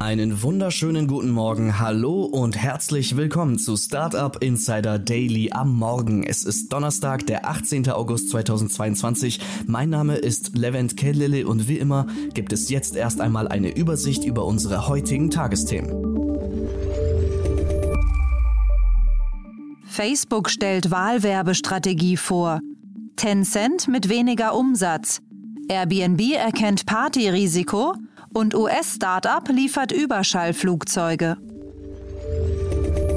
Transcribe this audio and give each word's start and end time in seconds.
Einen 0.00 0.42
wunderschönen 0.42 1.06
guten 1.06 1.30
Morgen, 1.30 1.78
hallo 1.78 2.24
und 2.24 2.56
herzlich 2.56 3.18
willkommen 3.18 3.58
zu 3.58 3.76
Startup 3.76 4.42
Insider 4.42 4.98
Daily 4.98 5.50
am 5.52 5.76
Morgen. 5.76 6.22
Es 6.22 6.42
ist 6.42 6.72
Donnerstag, 6.72 7.26
der 7.26 7.46
18. 7.46 7.90
August 7.90 8.30
2022. 8.30 9.40
Mein 9.66 9.90
Name 9.90 10.16
ist 10.16 10.56
Levent 10.56 10.96
Kellele 10.96 11.46
und 11.46 11.68
wie 11.68 11.76
immer 11.76 12.06
gibt 12.32 12.54
es 12.54 12.70
jetzt 12.70 12.96
erst 12.96 13.20
einmal 13.20 13.46
eine 13.46 13.76
Übersicht 13.76 14.24
über 14.24 14.46
unsere 14.46 14.88
heutigen 14.88 15.30
Tagesthemen. 15.30 15.90
Facebook 19.84 20.48
stellt 20.48 20.90
Wahlwerbestrategie 20.90 22.16
vor. 22.16 22.60
Tencent 23.16 23.86
mit 23.86 24.08
weniger 24.08 24.54
Umsatz. 24.54 25.20
Airbnb 25.68 26.36
erkennt 26.36 26.86
Partyrisiko 26.86 27.96
und 28.32 28.54
US-Startup 28.54 29.46
liefert 29.48 29.92
Überschallflugzeuge. 29.92 31.36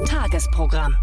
Tagesprogramm. 0.06 0.96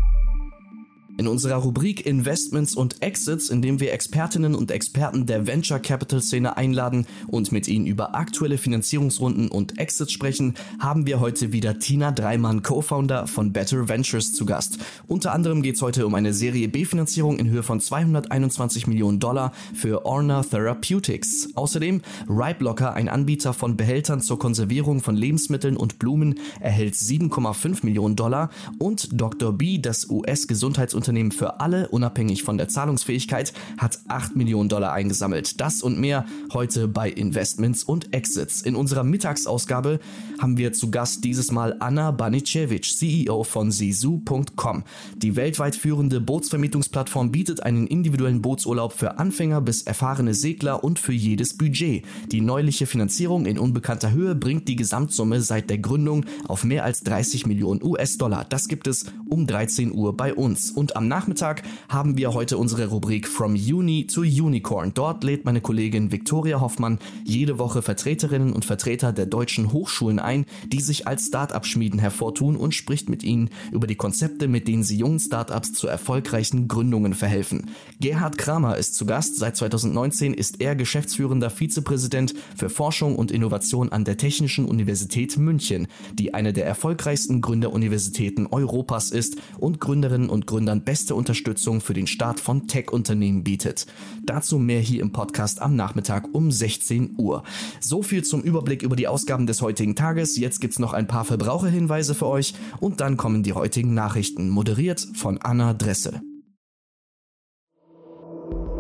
In 1.22 1.28
unserer 1.28 1.58
Rubrik 1.58 2.08
Investments 2.08 2.74
und 2.74 3.04
Exits, 3.04 3.52
in 3.52 3.62
dem 3.62 3.80
wir 3.80 3.94
Expertinnen 3.94 4.56
und 4.56 4.72
Experten 4.72 5.28
der 5.28 5.46
Venture 5.46 5.78
Capital 5.78 6.20
Szene 6.20 6.58
einladen 6.58 7.06
und 7.28 7.52
mit 7.52 7.68
ihnen 7.68 7.86
über 7.86 8.16
aktuelle 8.16 8.58
Finanzierungsrunden 8.58 9.48
und 9.48 9.78
Exits 9.78 10.12
sprechen, 10.12 10.56
haben 10.80 11.06
wir 11.06 11.20
heute 11.20 11.54
wieder 11.54 11.78
Tina 11.78 12.12
Dreimann, 12.12 12.64
Co-Founder 12.64 13.28
von 13.28 13.54
Better 13.54 13.88
Ventures, 13.88 14.34
zu 14.34 14.48
Gast. 14.48 14.80
Unter 15.06 15.32
anderem 15.32 15.62
geht 15.62 15.76
es 15.76 15.84
heute 15.84 16.08
um 16.08 16.16
eine 16.16 16.34
Serie 16.34 16.68
B-Finanzierung 16.68 17.38
in 17.38 17.52
Höhe 17.52 17.62
von 17.62 17.80
221 17.80 18.88
Millionen 18.88 19.20
Dollar 19.20 19.54
für 19.76 20.08
Orna 20.08 20.42
Therapeutics. 20.42 21.50
Außerdem 21.54 22.02
Ripeblocker, 22.28 22.96
ein 22.96 23.10
Anbieter 23.10 23.54
von 23.54 23.78
Behältern 23.78 24.22
zur 24.22 24.40
Konservierung 24.40 25.02
von 25.02 25.16
Lebensmitteln 25.16 25.78
und 25.78 26.00
Blumen, 26.00 26.40
erhält 26.60 26.96
7,5 26.96 27.86
Millionen 27.86 28.16
Dollar 28.16 28.50
und 28.80 29.10
Dr. 29.14 29.54
B, 29.54 29.78
das 29.78 30.10
US-Gesundheitsunternehmen 30.10 31.11
Unternehmen 31.12 31.34
für 31.34 31.60
alle, 31.60 31.90
unabhängig 31.90 32.44
von 32.44 32.58
der 32.58 32.70
Zahlungsfähigkeit, 32.70 33.52
hat 33.78 34.00
8 34.08 34.38
Millionen 34.38 34.70
Dollar 34.70 34.94
eingesammelt. 34.94 35.60
Das 35.60 35.84
und 35.84 36.00
mehr 36.00 36.26
heute 36.54 36.88
bei 36.88 37.10
Investments 37.10 37.84
und 37.84 38.14
Exits. 38.14 38.62
In 38.62 38.78
unserer 38.78 39.04
Mittagsausgabe 39.04 40.00
haben 40.40 40.58
wir 40.58 40.72
zu 40.72 40.90
Gast 40.90 41.26
dieses 41.26 41.52
Mal 41.52 41.76
Anna 41.82 42.12
Banicevic, 42.12 42.86
CEO 42.86 43.44
von 43.44 43.72
Sisu.com. 43.72 44.84
Die 45.18 45.36
weltweit 45.36 45.76
führende 45.76 46.22
Bootsvermietungsplattform 46.22 47.30
bietet 47.30 47.62
einen 47.62 47.88
individuellen 47.88 48.42
Bootsurlaub 48.42 48.94
für 48.94 49.20
Anfänger 49.20 49.60
bis 49.60 49.82
erfahrene 49.82 50.34
Segler 50.34 50.82
und 50.82 50.98
für 50.98 51.12
jedes 51.12 51.58
Budget. 51.58 52.06
Die 52.32 52.40
neuliche 52.40 52.86
Finanzierung 52.86 53.46
in 53.46 53.60
unbekannter 53.60 54.14
Höhe 54.14 54.34
bringt 54.34 54.70
die 54.70 54.78
Gesamtsumme 54.78 55.42
seit 55.42 55.70
der 55.70 55.80
Gründung 55.80 56.26
auf 56.48 56.64
mehr 56.64 56.86
als 56.86 57.02
30 57.02 57.48
Millionen 57.48 57.84
US-Dollar. 57.84 58.46
Das 58.48 58.70
gibt 58.70 58.88
es 58.88 59.08
um 59.30 59.46
13 59.46 59.94
Uhr 59.94 60.16
bei 60.16 60.34
uns. 60.34 60.72
Und 60.72 60.91
am 60.96 61.08
Nachmittag 61.08 61.64
haben 61.90 62.18
wir 62.18 62.34
heute 62.34 62.58
unsere 62.58 62.88
Rubrik 62.88 63.28
From 63.28 63.54
Uni 63.54 64.08
to 64.08 64.22
Unicorn. 64.22 64.92
Dort 64.94 65.24
lädt 65.24 65.46
meine 65.46 65.62
Kollegin 65.62 66.12
Viktoria 66.12 66.60
Hoffmann 66.60 67.00
jede 67.24 67.60
Woche 67.60 67.82
Vertreterinnen 67.82 68.54
und 68.54 68.66
Vertreter 68.66 69.14
der 69.14 69.26
deutschen 69.26 69.72
Hochschulen 69.72 70.20
ein, 70.20 70.46
die 70.68 70.82
sich 70.82 71.08
als 71.08 71.28
Start-up-Schmieden 71.28 72.00
hervortun 72.00 72.56
und 72.56 72.74
spricht 72.74 73.10
mit 73.10 73.24
ihnen 73.24 73.50
über 73.72 73.88
die 73.88 73.96
Konzepte, 73.96 74.48
mit 74.48 74.68
denen 74.68 74.84
sie 74.84 74.98
jungen 74.98 75.20
Start-ups 75.20 75.74
zu 75.74 75.88
erfolgreichen 75.88 76.68
Gründungen 76.68 77.14
verhelfen. 77.14 77.72
Gerhard 78.00 78.38
Kramer 78.38 78.78
ist 78.78 78.96
zu 78.96 79.06
Gast. 79.06 79.38
Seit 79.38 79.58
2019 79.58 80.34
ist 80.34 80.62
er 80.62 80.76
geschäftsführender 80.76 81.50
Vizepräsident 81.50 82.34
für 82.56 82.70
Forschung 82.70 83.16
und 83.16 83.32
Innovation 83.32 83.92
an 83.92 84.06
der 84.06 84.18
Technischen 84.18 84.66
Universität 84.66 85.38
München, 85.38 85.88
die 86.14 86.34
eine 86.34 86.54
der 86.54 86.66
erfolgreichsten 86.66 87.42
Gründeruniversitäten 87.42 88.48
Europas 88.48 89.12
ist 89.12 89.38
und 89.60 89.80
Gründerinnen 89.80 90.30
und 90.30 90.48
Gründern 90.48 90.81
beste 90.82 91.16
Unterstützung 91.16 91.82
für 91.82 91.94
den 91.94 92.08
Start 92.08 92.40
von 92.40 92.68
Tech-Unternehmen 92.68 93.44
bietet. 93.44 93.86
Dazu 94.24 94.60
mehr 94.60 94.82
hier 94.82 95.02
im 95.02 95.12
Podcast 95.12 95.62
am 95.62 95.76
Nachmittag 95.76 96.28
um 96.34 96.52
16 96.52 97.16
Uhr. 97.18 97.44
So 97.80 98.04
viel 98.04 98.24
zum 98.24 98.42
Überblick 98.42 98.84
über 98.84 98.96
die 98.96 99.08
Ausgaben 99.08 99.48
des 99.48 99.62
heutigen 99.62 99.96
Tages. 99.96 100.38
Jetzt 100.38 100.60
gibt's 100.60 100.80
noch 100.80 100.94
ein 100.94 101.08
paar 101.08 101.26
Verbraucherhinweise 101.26 102.16
für 102.16 102.28
euch 102.28 102.54
und 102.80 103.02
dann 103.02 103.18
kommen 103.18 103.44
die 103.44 103.54
heutigen 103.54 103.94
Nachrichten, 103.94 104.50
moderiert 104.50 105.08
von 105.16 105.38
Anna 105.38 105.74
Dressel. 105.74 106.22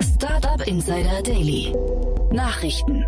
Startup 0.02 0.68
Insider 0.68 1.22
Daily. 1.24 1.74
Nachrichten. 2.32 3.06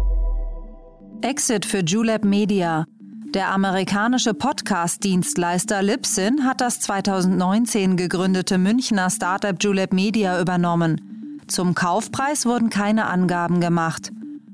Exit 1.22 1.66
für 1.66 1.80
Julep 1.80 2.26
Media. 2.26 2.86
Der 3.34 3.50
amerikanische 3.50 4.36
Podcast-Dienstleister 4.36 5.82
Libsyn 5.82 6.46
hat 6.46 6.62
das 6.62 6.80
2019 6.82 7.98
gegründete 7.98 8.60
Münchner 8.60 9.10
Startup 9.10 9.56
Julep 9.60 9.92
Media 9.92 10.40
übernommen. 10.40 11.42
Zum 11.48 11.74
Kaufpreis 11.74 12.46
wurden 12.46 12.70
keine 12.70 13.08
Angaben 13.08 13.60
gemacht. 13.60 14.12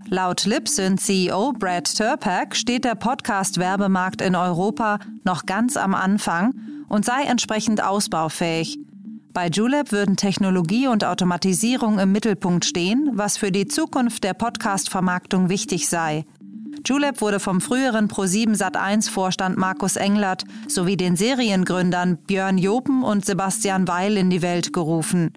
Laut 0.07 0.45
Libsyn 0.45 0.97
CEO 0.97 1.51
Brad 1.51 1.93
Turpak 1.93 2.55
steht 2.55 2.85
der 2.85 2.95
Podcast-Werbemarkt 2.95 4.21
in 4.21 4.37
Europa 4.37 4.99
noch 5.25 5.45
ganz 5.45 5.75
am 5.75 5.93
Anfang 5.93 6.53
und 6.87 7.03
sei 7.03 7.23
entsprechend 7.23 7.83
ausbaufähig. 7.83 8.79
Bei 9.33 9.49
Julep 9.49 9.91
würden 9.91 10.15
Technologie 10.15 10.87
und 10.87 11.03
Automatisierung 11.03 11.99
im 11.99 12.13
Mittelpunkt 12.13 12.63
stehen, 12.63 13.09
was 13.11 13.35
für 13.35 13.51
die 13.51 13.67
Zukunft 13.67 14.23
der 14.23 14.35
Podcast-Vermarktung 14.35 15.49
wichtig 15.49 15.89
sei. 15.89 16.23
Julep 16.85 17.21
wurde 17.21 17.39
vom 17.39 17.61
früheren 17.61 18.07
Pro7 18.07 18.57
Sat1 18.57 19.09
Vorstand 19.09 19.57
Markus 19.57 19.95
Englert 19.95 20.43
sowie 20.67 20.97
den 20.97 21.15
Seriengründern 21.15 22.17
Björn 22.17 22.57
Jopen 22.57 23.03
und 23.03 23.25
Sebastian 23.25 23.87
Weil 23.87 24.17
in 24.17 24.29
die 24.29 24.41
Welt 24.41 24.73
gerufen. 24.73 25.31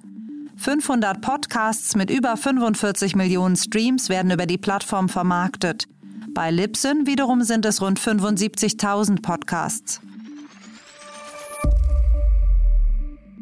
500 0.57 1.21
Podcasts 1.21 1.97
mit 1.97 2.11
über 2.11 2.37
45 2.37 3.17
Millionen 3.17 3.57
Streams 3.57 4.09
werden 4.09 4.31
über 4.31 4.47
die 4.47 4.59
Plattform 4.59 5.09
vermarktet. 5.09 5.87
Bei 6.35 6.51
Libsyn 6.51 7.07
wiederum 7.07 7.43
sind 7.43 7.67
es 7.67 7.83
rund 7.83 7.99
75.000 8.01 9.21
Podcasts. 9.23 10.01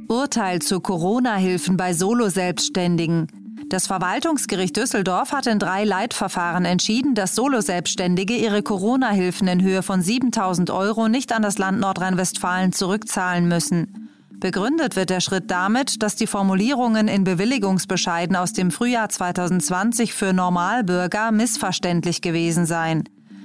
Urteil 0.09 0.61
zu 0.61 0.81
Corona-Hilfen 0.81 1.77
bei 1.77 1.93
Solo-Selbstständigen. 1.93 3.40
Das 3.71 3.87
Verwaltungsgericht 3.87 4.77
Düsseldorf 4.77 5.31
hat 5.31 5.47
in 5.47 5.61
drei 5.61 5.85
Leitverfahren 5.85 6.65
entschieden, 6.65 7.15
dass 7.15 7.37
Solo-Selbstständige 7.37 8.35
ihre 8.35 8.65
Corona-Hilfen 8.65 9.47
in 9.47 9.63
Höhe 9.63 9.85
von 9.85 10.03
7000 10.03 10.71
Euro 10.71 11.07
nicht 11.07 11.33
an 11.33 11.43
das 11.43 11.57
Land 11.57 11.79
Nordrhein-Westfalen 11.79 12.73
zurückzahlen 12.73 13.47
müssen. 13.47 14.11
Begründet 14.33 14.97
wird 14.97 15.11
der 15.11 15.21
Schritt 15.21 15.53
damit, 15.53 16.03
dass 16.03 16.17
die 16.17 16.27
Formulierungen 16.27 17.07
in 17.07 17.23
Bewilligungsbescheiden 17.23 18.35
aus 18.35 18.53
dem 18.53 18.73
Frühjahr 18.73 19.09
2020 19.09 20.15
für 20.15 20.33
Normalbürger 20.33 21.31
missverständlich 21.31 22.23
gewesen 22.23 22.67
seien. 22.67 23.05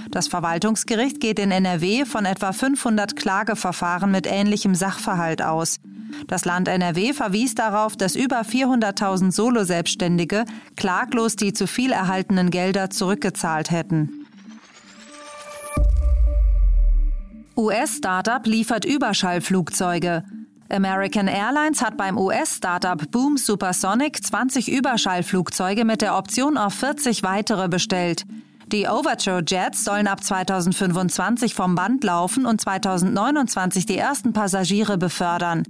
Das 0.10 0.28
Verwaltungsgericht 0.28 1.20
geht 1.20 1.38
in 1.38 1.52
NRW 1.52 2.04
von 2.06 2.26
etwa 2.26 2.52
500 2.52 3.16
Klageverfahren 3.16 4.10
mit 4.10 4.26
ähnlichem 4.26 4.74
Sachverhalt 4.74 5.44
aus. 5.44 5.80
Das 6.28 6.46
Land 6.46 6.68
NRW 6.68 7.14
verwies 7.14 7.56
darauf, 7.56 7.96
dass 7.96 8.16
über 8.16 8.42
400.000 8.42 9.32
Solo-Selbstständige 9.32 10.46
klaglos 10.76 11.36
die 11.36 11.54
zu 11.54 11.68
viel 11.68 11.92
erhaltenen 11.92 12.50
Gelder 12.50 12.90
zurückgezahlt 12.90 13.72
hätten. 13.72 14.26
US-Startup 17.58 18.46
liefert 18.46 18.84
Überschallflugzeuge. 18.84 20.24
American 20.70 21.28
Airlines 21.28 21.82
hat 21.82 21.96
beim 21.96 22.18
US-Startup 22.18 23.00
Boom 23.12 23.38
Supersonic 23.38 24.26
20 24.26 24.72
Überschallflugzeuge 24.72 25.86
mit 25.86 26.02
der 26.02 26.18
Option 26.18 26.58
auf 26.58 26.74
40 26.74 27.24
weitere 27.24 27.70
bestellt. 27.70 28.26
Die 28.72 28.88
Overture 28.88 29.44
Jets 29.48 29.84
sollen 29.84 30.08
ab 30.08 30.24
2025 30.24 31.54
vom 31.54 31.76
Band 31.76 32.04
laufen 32.04 32.46
und 32.48 32.60
2029 32.60 33.86
die 33.86 33.98
ersten 33.98 34.34
Passagiere 34.34 34.98
befördern. 34.98 35.64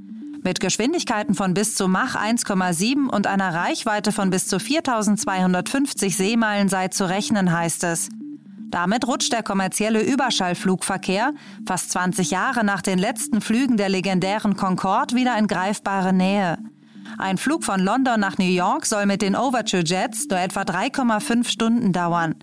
Mit 0.46 0.60
Geschwindigkeiten 0.60 1.34
von 1.34 1.56
bis 1.56 1.74
zu 1.74 1.88
Mach 1.88 2.16
1,7 2.16 3.08
und 3.10 3.26
einer 3.26 3.52
Reichweite 3.52 4.12
von 4.12 4.30
bis 4.30 4.46
zu 4.46 4.60
4250 4.60 6.16
Seemeilen 6.16 6.70
sei 6.70 6.88
zu 6.90 7.10
rechnen, 7.10 7.52
heißt 7.52 7.84
es. 7.86 8.10
Damit 8.70 9.08
rutscht 9.08 9.34
der 9.34 9.42
kommerzielle 9.42 10.04
Überschallflugverkehr 10.04 11.34
fast 11.66 11.90
20 11.90 12.30
Jahre 12.30 12.64
nach 12.64 12.84
den 12.84 13.00
letzten 13.00 13.42
Flügen 13.42 13.76
der 13.76 13.90
legendären 13.90 14.56
Concorde 14.56 15.16
wieder 15.16 15.36
in 15.36 15.48
greifbare 15.48 16.14
Nähe. 16.14 16.60
Ein 17.18 17.40
Flug 17.40 17.64
von 17.64 17.80
London 17.80 18.20
nach 18.20 18.38
New 18.38 18.46
York 18.46 18.86
soll 18.86 19.08
mit 19.08 19.24
den 19.24 19.36
Overture 19.36 19.84
Jets 19.84 20.28
nur 20.30 20.40
etwa 20.40 20.62
3,5 20.62 21.48
Stunden 21.48 21.92
dauern. 21.92 22.36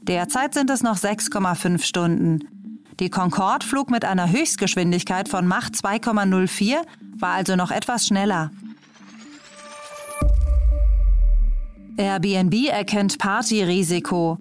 Derzeit 0.00 0.54
sind 0.54 0.70
es 0.70 0.82
noch 0.82 0.96
6,5 0.96 1.82
Stunden. 1.82 2.61
Die 3.00 3.10
Concorde 3.10 3.66
flog 3.66 3.90
mit 3.90 4.04
einer 4.04 4.30
Höchstgeschwindigkeit 4.30 5.28
von 5.28 5.46
Mach 5.46 5.70
2,04, 5.70 6.76
war 7.18 7.30
also 7.34 7.56
noch 7.56 7.70
etwas 7.70 8.06
schneller. 8.06 8.50
Airbnb 11.96 12.68
erkennt 12.68 13.18
Partyrisiko. 13.18 14.38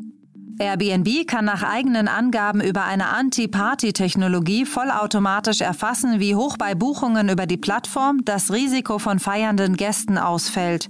Airbnb 0.59 1.27
kann 1.27 1.45
nach 1.45 1.63
eigenen 1.63 2.07
Angaben 2.07 2.61
über 2.61 2.83
eine 2.85 3.07
Anti-Party-Technologie 3.07 4.65
vollautomatisch 4.65 5.61
erfassen, 5.61 6.19
wie 6.19 6.35
hoch 6.35 6.57
bei 6.57 6.75
Buchungen 6.75 7.29
über 7.29 7.47
die 7.47 7.57
Plattform 7.57 8.23
das 8.25 8.51
Risiko 8.51 8.99
von 8.99 9.19
feiernden 9.19 9.75
Gästen 9.75 10.17
ausfällt. 10.17 10.89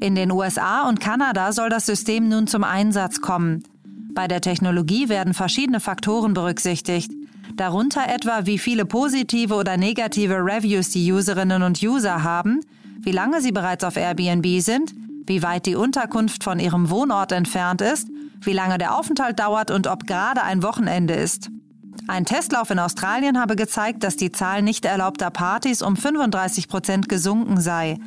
In 0.00 0.14
den 0.14 0.32
USA 0.32 0.88
und 0.88 1.00
Kanada 1.00 1.52
soll 1.52 1.68
das 1.68 1.86
System 1.86 2.28
nun 2.28 2.46
zum 2.46 2.64
Einsatz 2.64 3.20
kommen. 3.20 3.62
Bei 4.14 4.28
der 4.28 4.40
Technologie 4.40 5.08
werden 5.08 5.34
verschiedene 5.34 5.80
Faktoren 5.80 6.34
berücksichtigt, 6.34 7.10
darunter 7.56 8.08
etwa 8.08 8.46
wie 8.46 8.58
viele 8.58 8.84
positive 8.84 9.54
oder 9.54 9.76
negative 9.76 10.36
Reviews 10.36 10.90
die 10.90 11.12
Userinnen 11.12 11.62
und 11.62 11.82
User 11.82 12.22
haben, 12.22 12.60
wie 13.00 13.10
lange 13.10 13.40
sie 13.40 13.52
bereits 13.52 13.82
auf 13.82 13.96
Airbnb 13.96 14.60
sind, 14.60 14.94
wie 15.26 15.42
weit 15.42 15.66
die 15.66 15.74
Unterkunft 15.74 16.44
von 16.44 16.60
ihrem 16.60 16.90
Wohnort 16.90 17.32
entfernt 17.32 17.80
ist, 17.80 18.08
wie 18.40 18.52
lange 18.52 18.78
der 18.78 18.96
Aufenthalt 18.96 19.38
dauert 19.40 19.70
und 19.70 19.88
ob 19.88 20.06
gerade 20.06 20.42
ein 20.42 20.62
Wochenende 20.62 21.14
ist. 21.14 21.50
Ein 22.06 22.24
Testlauf 22.24 22.70
in 22.70 22.78
Australien 22.78 23.40
habe 23.40 23.56
gezeigt, 23.56 24.04
dass 24.04 24.16
die 24.16 24.30
Zahl 24.30 24.62
nicht 24.62 24.84
erlaubter 24.84 25.30
Partys 25.30 25.82
um 25.82 25.96
35 25.96 26.68
Prozent 26.68 27.08
gesunken 27.08 27.60
sei. 27.60 27.98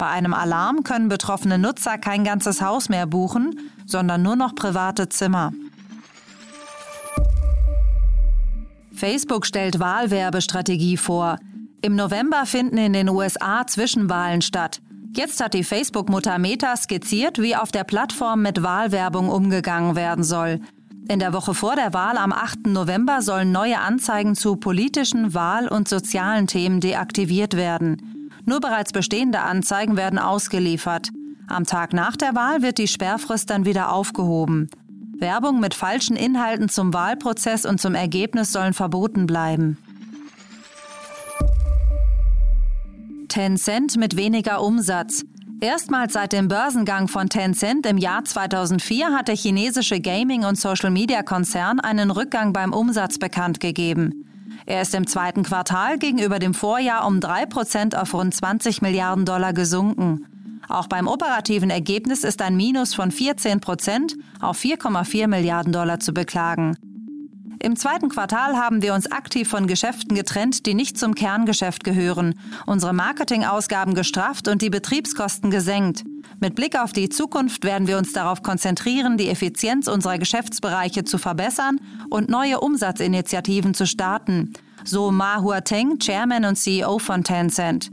Bei 0.00 0.08
einem 0.08 0.32
Alarm 0.32 0.82
können 0.82 1.10
betroffene 1.10 1.58
Nutzer 1.58 1.98
kein 1.98 2.24
ganzes 2.24 2.62
Haus 2.62 2.88
mehr 2.88 3.06
buchen, 3.06 3.70
sondern 3.84 4.22
nur 4.22 4.34
noch 4.34 4.54
private 4.54 5.10
Zimmer. 5.10 5.52
Facebook 8.94 9.44
stellt 9.44 9.78
Wahlwerbestrategie 9.78 10.96
vor. 10.96 11.36
Im 11.82 11.96
November 11.96 12.46
finden 12.46 12.78
in 12.78 12.94
den 12.94 13.10
USA 13.10 13.66
Zwischenwahlen 13.66 14.40
statt. 14.40 14.80
Jetzt 15.14 15.38
hat 15.44 15.52
die 15.52 15.64
Facebook-Mutter 15.64 16.38
Meta 16.38 16.78
skizziert, 16.78 17.38
wie 17.38 17.54
auf 17.54 17.70
der 17.70 17.84
Plattform 17.84 18.40
mit 18.40 18.62
Wahlwerbung 18.62 19.28
umgegangen 19.28 19.96
werden 19.96 20.24
soll. 20.24 20.60
In 21.10 21.18
der 21.18 21.34
Woche 21.34 21.52
vor 21.52 21.76
der 21.76 21.92
Wahl 21.92 22.16
am 22.16 22.32
8. 22.32 22.68
November 22.68 23.20
sollen 23.20 23.52
neue 23.52 23.78
Anzeigen 23.78 24.34
zu 24.34 24.56
politischen, 24.56 25.34
Wahl- 25.34 25.68
und 25.68 25.88
sozialen 25.88 26.46
Themen 26.46 26.80
deaktiviert 26.80 27.54
werden. 27.54 28.19
Nur 28.44 28.60
bereits 28.60 28.92
bestehende 28.92 29.40
Anzeigen 29.40 29.96
werden 29.96 30.18
ausgeliefert. 30.18 31.10
Am 31.48 31.64
Tag 31.64 31.92
nach 31.92 32.16
der 32.16 32.34
Wahl 32.34 32.62
wird 32.62 32.78
die 32.78 32.88
Sperrfrist 32.88 33.50
dann 33.50 33.64
wieder 33.64 33.92
aufgehoben. 33.92 34.68
Werbung 35.18 35.60
mit 35.60 35.74
falschen 35.74 36.16
Inhalten 36.16 36.68
zum 36.68 36.94
Wahlprozess 36.94 37.66
und 37.66 37.80
zum 37.80 37.94
Ergebnis 37.94 38.52
sollen 38.52 38.72
verboten 38.72 39.26
bleiben. 39.26 39.76
Tencent 43.28 43.96
mit 43.96 44.16
weniger 44.16 44.62
Umsatz. 44.62 45.24
Erstmals 45.60 46.14
seit 46.14 46.32
dem 46.32 46.48
Börsengang 46.48 47.06
von 47.06 47.28
Tencent 47.28 47.84
im 47.84 47.98
Jahr 47.98 48.24
2004 48.24 49.12
hat 49.12 49.28
der 49.28 49.36
chinesische 49.36 50.00
Gaming- 50.00 50.44
und 50.44 50.58
Social-Media-Konzern 50.58 51.80
einen 51.80 52.10
Rückgang 52.10 52.52
beim 52.52 52.72
Umsatz 52.72 53.18
bekannt 53.18 53.60
gegeben. 53.60 54.29
Er 54.70 54.82
ist 54.82 54.94
im 54.94 55.08
zweiten 55.08 55.42
Quartal 55.42 55.98
gegenüber 55.98 56.38
dem 56.38 56.54
Vorjahr 56.54 57.04
um 57.04 57.18
3% 57.18 57.96
auf 57.96 58.14
rund 58.14 58.32
20 58.32 58.82
Milliarden 58.82 59.24
Dollar 59.24 59.52
gesunken. 59.52 60.26
Auch 60.68 60.86
beim 60.86 61.08
operativen 61.08 61.70
Ergebnis 61.70 62.22
ist 62.22 62.40
ein 62.40 62.56
Minus 62.56 62.94
von 62.94 63.10
14% 63.10 64.14
auf 64.40 64.60
4,4 64.60 65.26
Milliarden 65.26 65.72
Dollar 65.72 65.98
zu 65.98 66.14
beklagen. 66.14 66.76
Im 67.60 67.74
zweiten 67.74 68.10
Quartal 68.10 68.58
haben 68.58 68.80
wir 68.80 68.94
uns 68.94 69.10
aktiv 69.10 69.48
von 69.48 69.66
Geschäften 69.66 70.14
getrennt, 70.14 70.64
die 70.66 70.74
nicht 70.74 70.96
zum 70.96 71.16
Kerngeschäft 71.16 71.82
gehören, 71.82 72.38
unsere 72.64 72.92
Marketingausgaben 72.92 73.94
gestrafft 73.94 74.46
und 74.46 74.62
die 74.62 74.70
Betriebskosten 74.70 75.50
gesenkt. 75.50 76.04
Mit 76.42 76.54
Blick 76.54 76.78
auf 76.78 76.92
die 76.92 77.10
Zukunft 77.10 77.64
werden 77.64 77.86
wir 77.86 77.98
uns 77.98 78.14
darauf 78.14 78.42
konzentrieren, 78.42 79.18
die 79.18 79.28
Effizienz 79.28 79.88
unserer 79.88 80.16
Geschäftsbereiche 80.16 81.04
zu 81.04 81.18
verbessern 81.18 81.78
und 82.08 82.30
neue 82.30 82.60
Umsatzinitiativen 82.60 83.74
zu 83.74 83.86
starten. 83.86 84.54
So 84.82 85.10
Ma 85.10 85.42
Huateng, 85.42 85.98
Chairman 85.98 86.46
und 86.46 86.56
CEO 86.56 86.98
von 86.98 87.24
Tencent. 87.24 87.90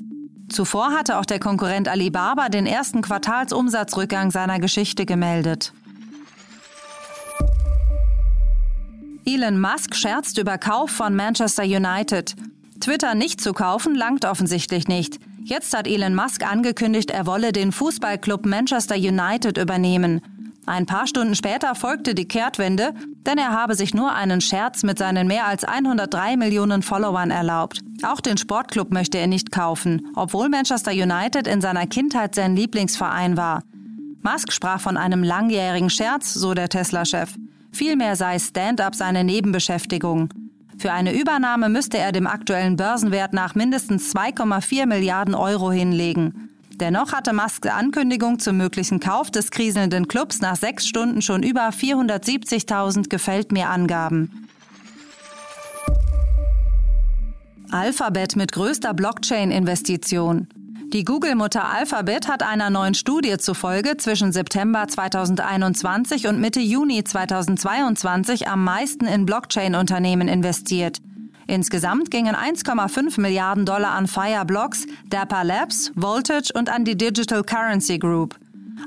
Zuvor 0.47 0.91
hatte 0.91 1.17
auch 1.17 1.25
der 1.25 1.39
Konkurrent 1.39 1.89
Alibaba 1.89 2.47
den 2.47 2.65
ersten 2.65 3.01
Quartalsumsatzrückgang 3.01 4.31
seiner 4.31 4.59
Geschichte 4.59 5.05
gemeldet. 5.05 5.73
Elon 9.25 9.59
Musk 9.59 9.93
scherzt 9.93 10.37
über 10.37 10.57
Kauf 10.57 10.89
von 10.89 11.13
Manchester 11.17 11.63
United. 11.63 12.33
Twitter 12.79 13.13
nicht 13.13 13.41
zu 13.41 13.51
kaufen 13.51 13.93
langt 13.93 14.23
offensichtlich 14.23 14.87
nicht. 14.87 15.19
Jetzt 15.49 15.73
hat 15.73 15.87
Elon 15.87 16.13
Musk 16.13 16.45
angekündigt, 16.45 17.09
er 17.09 17.25
wolle 17.25 17.53
den 17.53 17.71
Fußballclub 17.71 18.45
Manchester 18.45 18.95
United 18.95 19.57
übernehmen. 19.57 20.19
Ein 20.65 20.85
paar 20.85 21.07
Stunden 21.07 21.35
später 21.35 21.73
folgte 21.73 22.13
die 22.13 22.27
Kehrtwende, 22.27 22.93
denn 23.25 23.37
er 23.37 23.53
habe 23.53 23.73
sich 23.73 23.93
nur 23.93 24.13
einen 24.13 24.41
Scherz 24.41 24.83
mit 24.83 24.97
seinen 24.97 25.25
mehr 25.25 25.47
als 25.47 25.63
103 25.63 26.35
Millionen 26.35 26.81
Followern 26.81 27.31
erlaubt. 27.31 27.79
Auch 28.03 28.19
den 28.19 28.37
Sportclub 28.37 28.91
möchte 28.91 29.19
er 29.19 29.27
nicht 29.27 29.53
kaufen, 29.53 30.11
obwohl 30.15 30.49
Manchester 30.49 30.91
United 30.91 31.47
in 31.47 31.61
seiner 31.61 31.87
Kindheit 31.87 32.35
sein 32.35 32.57
Lieblingsverein 32.57 33.37
war. 33.37 33.63
Musk 34.23 34.51
sprach 34.51 34.81
von 34.81 34.97
einem 34.97 35.23
langjährigen 35.23 35.89
Scherz, 35.89 36.33
so 36.33 36.55
der 36.55 36.67
Tesla-Chef. 36.67 37.33
Vielmehr 37.71 38.17
sei 38.17 38.37
Stand-up 38.37 38.95
seine 38.95 39.23
Nebenbeschäftigung. 39.23 40.27
Für 40.77 40.91
eine 40.91 41.19
Übernahme 41.19 41.69
müsste 41.69 41.97
er 41.97 42.11
dem 42.11 42.27
aktuellen 42.27 42.75
Börsenwert 42.75 43.33
nach 43.33 43.55
mindestens 43.55 44.13
2,4 44.15 44.85
Milliarden 44.85 45.33
Euro 45.33 45.71
hinlegen. 45.71 46.49
Dennoch 46.79 47.11
hatte 47.13 47.33
Musks 47.33 47.67
Ankündigung 47.67 48.37
zum 48.37 48.57
möglichen 48.57 48.99
Kauf 48.99 49.31
des 49.31 49.49
kriselnden 49.49 50.07
Clubs 50.07 50.41
nach 50.41 50.55
sechs 50.55 50.87
Stunden 50.87 51.23
schon 51.23 51.41
über 51.41 51.69
470.000 51.69 53.09
Gefällt 53.09 53.51
mir 53.51 53.69
Angaben. 53.69 54.47
Alphabet 57.71 58.35
mit 58.35 58.51
größter 58.51 58.93
Blockchain-Investition. 58.93 60.47
Die 60.93 61.03
Google-Mutter 61.03 61.65
Alphabet 61.65 62.29
hat 62.29 62.43
einer 62.43 62.69
neuen 62.69 62.93
Studie 62.93 63.37
zufolge 63.37 63.97
zwischen 63.97 64.31
September 64.31 64.87
2021 64.87 66.27
und 66.27 66.39
Mitte 66.39 66.61
Juni 66.61 67.03
2022 67.03 68.47
am 68.47 68.63
meisten 68.63 69.05
in 69.05 69.25
Blockchain-Unternehmen 69.25 70.29
investiert. 70.29 70.99
Insgesamt 71.45 72.09
gingen 72.09 72.35
1,5 72.35 73.19
Milliarden 73.19 73.65
Dollar 73.65 73.91
an 73.91 74.07
Fireblocks, 74.07 74.87
Dapper 75.09 75.43
Labs, 75.43 75.91
Voltage 75.95 76.53
und 76.53 76.69
an 76.69 76.85
die 76.85 76.95
Digital 76.95 77.43
Currency 77.43 77.97
Group. 77.99 78.37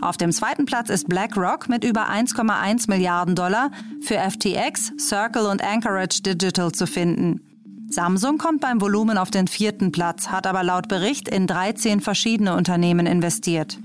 Auf 0.01 0.17
dem 0.17 0.33
zweiten 0.33 0.65
Platz 0.65 0.89
ist 0.89 1.07
BlackRock 1.07 1.69
mit 1.69 1.85
über 1.85 2.09
1,1 2.09 2.89
Milliarden 2.89 3.35
Dollar 3.35 3.71
für 4.01 4.17
FTX, 4.17 4.93
Circle 4.99 5.45
und 5.45 5.63
Anchorage 5.63 6.23
Digital 6.23 6.73
zu 6.73 6.87
finden. 6.87 7.43
Samsung 7.93 8.39
kommt 8.39 8.61
beim 8.61 8.81
Volumen 8.81 9.19
auf 9.19 9.31
den 9.31 9.49
vierten 9.49 9.91
Platz, 9.91 10.29
hat 10.29 10.47
aber 10.47 10.63
laut 10.63 10.89
Bericht 10.89 11.29
in 11.29 11.47
13 11.47 12.01
verschiedene 12.01 12.55
Unternehmen 12.57 13.07
investiert. 13.07 13.79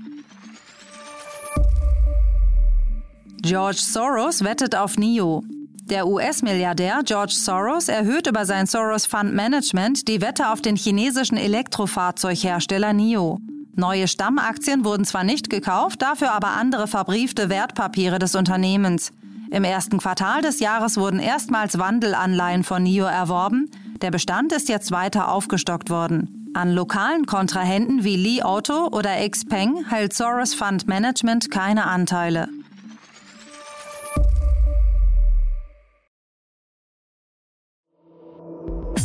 George 3.42 3.78
Soros 3.80 4.44
wettet 4.44 4.76
auf 4.76 4.96
NIO. 4.96 5.42
Der 5.84 6.06
US-Milliardär 6.06 7.00
George 7.04 7.34
Soros 7.34 7.88
erhöht 7.88 8.26
über 8.26 8.44
sein 8.44 8.66
Soros 8.66 9.06
Fund 9.06 9.34
Management 9.34 10.08
die 10.08 10.20
Wette 10.20 10.50
auf 10.50 10.60
den 10.60 10.76
chinesischen 10.76 11.36
Elektrofahrzeughersteller 11.36 12.92
NIO. 12.92 13.38
Neue 13.74 14.08
Stammaktien 14.08 14.84
wurden 14.84 15.04
zwar 15.04 15.22
nicht 15.22 15.50
gekauft, 15.50 16.02
dafür 16.02 16.32
aber 16.32 16.48
andere 16.48 16.86
verbriefte 16.86 17.50
Wertpapiere 17.50 18.18
des 18.18 18.34
Unternehmens. 18.34 19.12
Im 19.50 19.64
ersten 19.64 19.98
Quartal 19.98 20.42
des 20.42 20.60
Jahres 20.60 20.96
wurden 20.96 21.20
erstmals 21.20 21.78
Wandelanleihen 21.78 22.64
von 22.64 22.82
NIO 22.82 23.04
erworben, 23.04 23.70
der 24.02 24.10
Bestand 24.10 24.52
ist 24.52 24.68
jetzt 24.68 24.90
weiter 24.90 25.30
aufgestockt 25.30 25.90
worden. 25.90 26.50
An 26.54 26.72
lokalen 26.72 27.26
Kontrahenten 27.26 28.04
wie 28.04 28.16
Li 28.16 28.42
Auto 28.42 28.86
oder 28.86 29.10
Xpeng 29.28 29.84
hält 29.88 30.14
Soros 30.14 30.54
Fund 30.54 30.86
Management 30.86 31.50
keine 31.50 31.86
Anteile. 31.86 32.48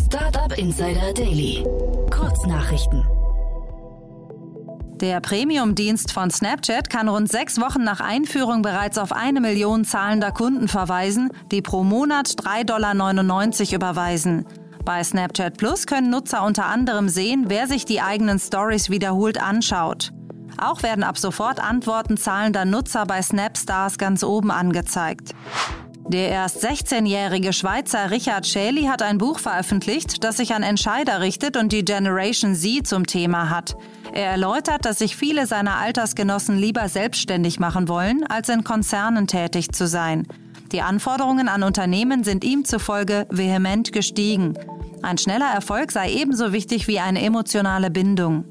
Startup 0.05 0.57
Insider 0.57 1.13
Daily. 1.13 1.65
Kurznachrichten. 2.09 3.03
Der 5.01 5.19
Premium-Dienst 5.19 6.11
von 6.11 6.29
Snapchat 6.29 6.91
kann 6.91 7.09
rund 7.09 7.27
sechs 7.27 7.59
Wochen 7.59 7.83
nach 7.83 8.01
Einführung 8.01 8.61
bereits 8.61 8.99
auf 8.99 9.11
eine 9.11 9.41
Million 9.41 9.83
zahlender 9.83 10.31
Kunden 10.31 10.67
verweisen, 10.67 11.31
die 11.51 11.63
pro 11.63 11.83
Monat 11.83 12.27
3,99 12.27 12.63
Dollar 12.65 13.73
überweisen. 13.73 14.45
Bei 14.83 15.03
Snapchat 15.03 15.57
Plus 15.57 15.85
können 15.85 16.09
Nutzer 16.09 16.43
unter 16.43 16.65
anderem 16.65 17.07
sehen, 17.07 17.45
wer 17.47 17.67
sich 17.67 17.85
die 17.85 18.01
eigenen 18.01 18.39
Stories 18.39 18.89
wiederholt 18.89 19.41
anschaut. 19.41 20.11
Auch 20.57 20.83
werden 20.83 21.03
ab 21.03 21.17
sofort 21.17 21.59
Antworten 21.59 22.17
zahlender 22.17 22.65
Nutzer 22.65 23.05
bei 23.05 23.21
Snapstars 23.21 23.97
ganz 23.97 24.23
oben 24.23 24.51
angezeigt. 24.51 25.33
Der 26.07 26.29
erst 26.29 26.65
16-jährige 26.65 27.53
Schweizer 27.53 28.11
Richard 28.11 28.45
Schäli 28.45 28.83
hat 28.83 29.01
ein 29.01 29.17
Buch 29.17 29.39
veröffentlicht, 29.39 30.23
das 30.23 30.37
sich 30.37 30.53
an 30.53 30.63
Entscheider 30.63 31.21
richtet 31.21 31.55
und 31.57 31.71
die 31.71 31.85
Generation 31.85 32.55
Z 32.55 32.85
zum 32.87 33.05
Thema 33.05 33.49
hat. 33.49 33.75
Er 34.11 34.31
erläutert, 34.31 34.83
dass 34.83 34.99
sich 34.99 35.15
viele 35.15 35.45
seiner 35.45 35.77
Altersgenossen 35.77 36.57
lieber 36.57 36.89
selbstständig 36.89 37.59
machen 37.59 37.87
wollen, 37.87 38.25
als 38.27 38.49
in 38.49 38.63
Konzernen 38.63 39.27
tätig 39.27 39.71
zu 39.71 39.87
sein. 39.87 40.27
Die 40.71 40.81
Anforderungen 40.81 41.49
an 41.49 41.63
Unternehmen 41.63 42.23
sind 42.23 42.43
ihm 42.43 42.63
zufolge 42.63 43.27
vehement 43.29 43.91
gestiegen. 43.91 44.53
Ein 45.01 45.17
schneller 45.17 45.51
Erfolg 45.51 45.91
sei 45.91 46.11
ebenso 46.11 46.53
wichtig 46.53 46.87
wie 46.87 46.99
eine 46.99 47.21
emotionale 47.21 47.91
Bindung. 47.91 48.45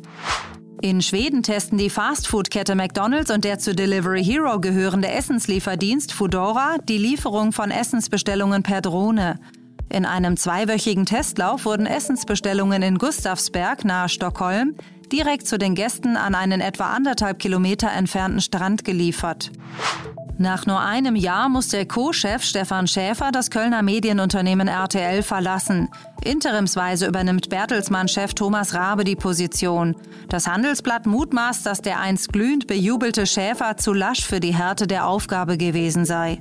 In 0.83 1.03
Schweden 1.03 1.43
testen 1.43 1.79
die 1.79 1.91
Fastfood-Kette 1.91 2.75
McDonald's 2.75 3.31
und 3.31 3.45
der 3.45 3.59
zu 3.59 3.75
Delivery 3.75 4.25
Hero 4.25 4.61
gehörende 4.61 5.09
Essenslieferdienst 5.09 6.13
Foodora 6.13 6.77
die 6.89 6.99
Lieferung 6.99 7.53
von 7.53 7.71
Essensbestellungen 7.71 8.63
per 8.63 8.81
Drohne. 8.81 9.39
In 9.91 10.07
einem 10.07 10.37
zweiwöchigen 10.37 11.05
Testlauf 11.05 11.65
wurden 11.65 11.87
Essensbestellungen 11.87 12.83
in 12.83 12.99
Gustavsberg 12.99 13.85
nahe 13.85 14.09
Stockholm 14.09 14.75
direkt 15.11 15.47
zu 15.47 15.59
den 15.59 15.75
Gästen 15.75 16.17
an 16.17 16.35
einen 16.35 16.61
etwa 16.61 16.93
anderthalb 16.95 17.39
Kilometer 17.39 17.91
entfernten 17.91 18.41
Strand 18.41 18.85
geliefert. 18.85 19.51
Nach 20.41 20.65
nur 20.65 20.81
einem 20.81 21.17
Jahr 21.17 21.51
muss 21.51 21.69
der 21.69 21.87
Co-Chef 21.87 22.43
Stefan 22.43 22.87
Schäfer 22.87 23.31
das 23.31 23.51
Kölner 23.51 23.83
Medienunternehmen 23.83 24.69
RTL 24.69 25.23
verlassen. 25.23 25.91
Interimsweise 26.25 27.07
übernimmt 27.07 27.51
Bertelsmann-Chef 27.51 28.33
Thomas 28.33 28.73
Rabe 28.73 29.05
die 29.05 29.17
Position. 29.17 29.97
Das 30.31 30.47
Handelsblatt 30.47 31.05
mutmaßt, 31.05 31.67
dass 31.67 31.83
der 31.83 32.01
einst 32.01 32.33
glühend 32.33 32.67
bejubelte 32.67 33.27
Schäfer 33.27 33.77
zu 33.77 33.93
lasch 33.93 34.25
für 34.25 34.41
die 34.41 34.55
Härte 34.55 34.87
der 34.87 35.07
Aufgabe 35.07 35.59
gewesen 35.59 36.07
sei. 36.07 36.41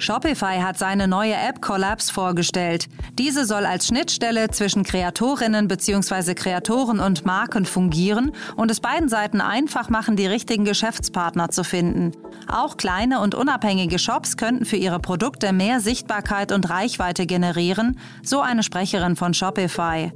Shopify 0.00 0.60
hat 0.60 0.78
seine 0.78 1.06
neue 1.06 1.34
App 1.34 1.60
Collapse 1.60 2.12
vorgestellt. 2.12 2.88
Diese 3.18 3.44
soll 3.44 3.66
als 3.66 3.86
Schnittstelle 3.86 4.48
zwischen 4.48 4.82
Kreatorinnen 4.82 5.68
bzw. 5.68 6.34
Kreatoren 6.34 7.00
und 7.00 7.24
Marken 7.26 7.66
fungieren 7.66 8.32
und 8.56 8.70
es 8.70 8.80
beiden 8.80 9.08
Seiten 9.08 9.40
einfach 9.40 9.88
machen, 9.90 10.16
die 10.16 10.26
richtigen 10.26 10.64
Geschäftspartner 10.64 11.50
zu 11.50 11.64
finden. 11.64 12.12
Auch 12.48 12.76
kleine 12.76 13.20
und 13.20 13.34
unabhängige 13.34 13.98
Shops 13.98 14.36
könnten 14.36 14.64
für 14.64 14.76
ihre 14.76 15.00
Produkte 15.00 15.52
mehr 15.52 15.80
Sichtbarkeit 15.80 16.52
und 16.52 16.70
Reichweite 16.70 17.26
generieren, 17.26 17.98
so 18.22 18.40
eine 18.40 18.62
Sprecherin 18.62 19.16
von 19.16 19.34
Shopify. 19.34 20.12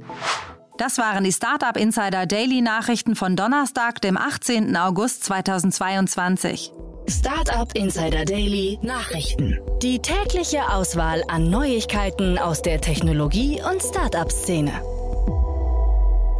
Das 0.77 0.97
waren 0.97 1.23
die 1.23 1.31
Startup 1.31 1.77
Insider 1.77 2.25
Daily 2.25 2.61
Nachrichten 2.61 3.15
von 3.15 3.35
Donnerstag, 3.35 4.01
dem 4.01 4.17
18. 4.17 4.75
August 4.75 5.23
2022. 5.23 6.73
Startup 7.07 7.71
Insider 7.75 8.25
Daily 8.25 8.79
Nachrichten. 8.81 9.59
Die 9.83 9.99
tägliche 9.99 10.71
Auswahl 10.71 11.23
an 11.27 11.51
Neuigkeiten 11.51 12.39
aus 12.39 12.63
der 12.63 12.81
Technologie- 12.81 13.61
und 13.61 13.81
Startup-Szene. 13.81 14.71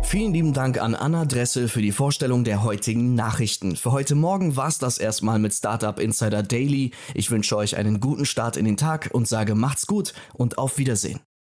Vielen 0.01 0.33
lieben 0.33 0.53
Dank 0.53 0.79
an 0.81 0.95
Anna 0.95 1.25
Dressel 1.25 1.67
für 1.67 1.81
die 1.81 1.91
Vorstellung 1.91 2.43
der 2.43 2.63
heutigen 2.63 3.13
Nachrichten. 3.13 3.75
Für 3.75 3.91
heute 3.91 4.15
Morgen 4.15 4.55
war 4.55 4.67
es 4.67 4.79
das 4.79 4.97
erstmal 4.97 5.37
mit 5.37 5.53
Startup 5.53 5.99
Insider 5.99 6.41
Daily. 6.41 6.91
Ich 7.13 7.29
wünsche 7.29 7.57
euch 7.57 7.75
einen 7.75 7.99
guten 7.99 8.25
Start 8.25 8.57
in 8.57 8.65
den 8.65 8.77
Tag 8.77 9.09
und 9.13 9.27
sage 9.27 9.53
macht's 9.53 9.85
gut 9.85 10.13
und 10.33 10.57
auf 10.57 10.79
Wiedersehen. 10.79 11.19